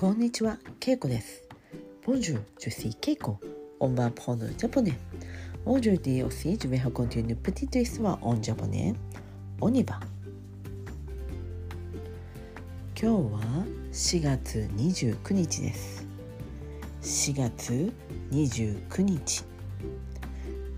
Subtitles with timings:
[0.00, 1.42] こんにちは、ケイコです。
[2.06, 3.38] Bonjour, je suis Keiko.
[3.80, 4.94] On va apprendre le japonais.
[5.66, 8.94] Aujourd'hui aussi, je vais raconter une petite histoire en japonais.
[9.60, 9.98] On y va.
[12.94, 13.40] 今日は
[13.90, 16.06] 4月29日です。
[17.02, 17.92] 4月
[18.30, 19.44] 29日。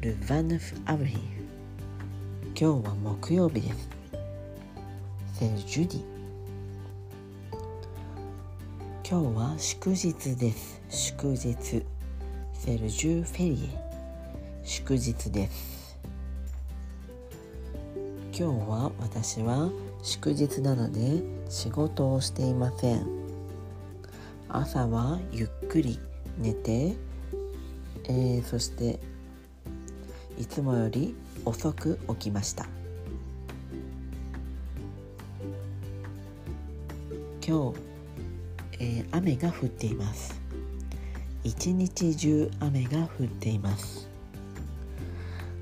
[0.00, 1.18] Le 29 avril。
[2.58, 3.88] 今日は木曜日です。
[5.34, 6.19] C'est le jeudi。
[9.10, 10.80] 今日は祝日です。
[10.88, 11.84] 祝日。
[12.52, 13.78] セルジュフェリエ。
[14.62, 15.98] 祝日です。
[18.26, 19.68] 今日は私は
[20.04, 23.06] 祝日なので仕事をしていません。
[24.48, 25.98] 朝はゆっくり
[26.38, 26.94] 寝て、
[28.04, 29.00] えーそして
[30.38, 32.68] いつもより遅く起きました。
[37.44, 37.89] 今日
[38.80, 40.40] えー雨が降っています。
[41.44, 44.08] 一日中雨が降っています。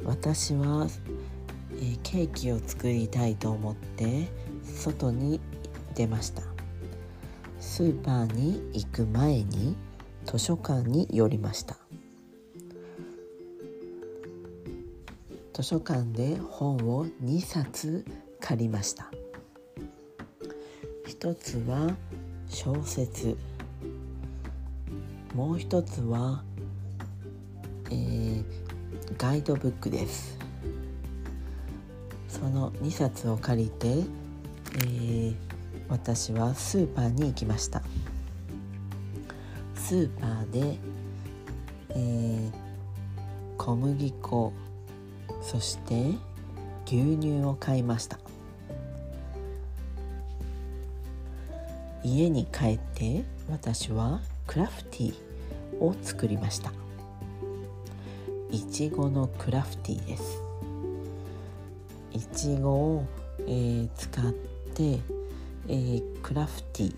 [0.04, 0.86] 私は、
[1.72, 4.28] えーケーキを作りたいと思って
[4.62, 5.40] 外に
[5.94, 6.42] 出ました。
[7.58, 9.76] スーパーに行く前に
[10.24, 11.76] 図書館に寄りました。
[15.52, 18.04] 図書館で本を2冊
[18.38, 19.10] 借りました。
[21.04, 21.96] 一つは
[22.48, 23.36] 小説。
[25.34, 26.42] もう一つは、
[27.90, 28.44] えー
[29.16, 30.38] ガイドブックです。
[32.28, 35.34] その2冊を借りて、えー
[35.88, 37.82] 私はスーパーに行きました。
[39.74, 40.78] スーパーで、
[41.90, 42.52] えー
[43.56, 44.52] 小麦粉
[45.42, 46.12] そして
[46.86, 48.18] 牛乳を買いました。
[52.08, 56.72] 家に帰って私はクラフティーを作りました。
[58.50, 60.42] いちごのクラフティーです。
[62.12, 63.04] いちごを、
[63.40, 64.32] えー使っ
[64.74, 65.00] て、
[65.68, 66.94] えークラフティ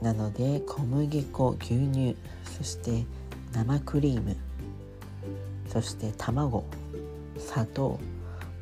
[0.00, 3.04] ーなので小麦粉牛乳そして
[3.52, 4.36] 生クリーム
[5.68, 6.64] そして卵
[7.38, 7.98] 砂糖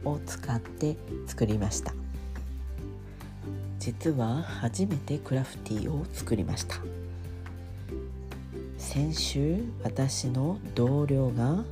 [0.05, 1.93] を使って作りました。
[3.82, 6.76] 実は初めてクラフティーを作りました。
[8.78, 11.65] 先週私の同僚が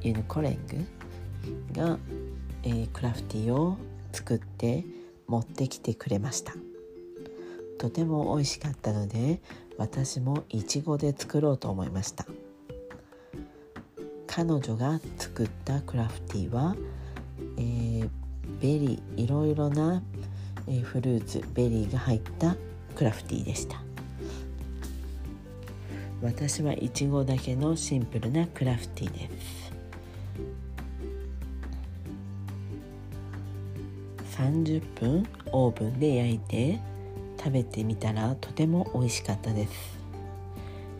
[0.00, 0.58] ユニコレン
[1.74, 1.98] グが、
[2.62, 3.76] えークラフティーを
[4.12, 4.86] 作って
[5.26, 6.54] 持ってきてくれました。
[7.76, 9.42] とても美味しかったので
[9.76, 12.24] 私もいちごで作ろうと思いました。
[14.26, 16.74] 彼女が作ったクラフティーは、
[17.58, 18.08] えー
[18.58, 20.02] ベリーいろいろな、
[20.68, 22.56] えフルーツベリーが入った
[22.94, 23.80] クラフティーでした。
[26.22, 29.72] 私はいちごだけのシンプルなクラフティーです。
[34.38, 36.80] 30分オーブンで焼いて
[37.38, 39.72] 食べてみたらとても美味しかったです。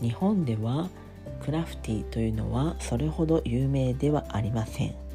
[0.01, 0.89] 日本では
[1.45, 5.06] クラフティーというのはそれほど有名ではありません。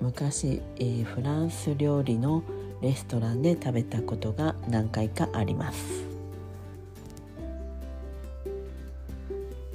[0.00, 2.42] 昔、えーフランス料理の
[2.82, 6.04] レストランで食べたことが何回かあります。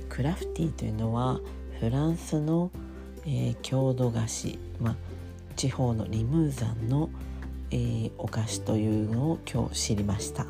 [0.07, 1.39] クラフティというのは
[1.79, 2.69] フランスの、
[3.25, 4.95] えー郷土菓子、まあ、
[5.55, 7.09] 地方のリムーザンの、
[7.71, 10.45] えーお菓子というのを今日知りました、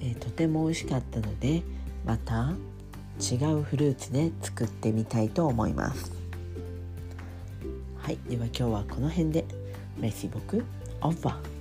[0.00, 1.62] えーとても美味しかったので
[2.04, 2.52] また
[3.18, 6.15] 違うフルーツで作ってみたいと思います。
[8.06, 8.18] はい。
[8.28, 9.44] では今日はこの辺で。
[9.98, 10.62] メシボク
[11.00, 11.55] オファー。